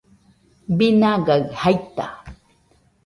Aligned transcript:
binagai 0.77 1.37
jaita 1.59 2.07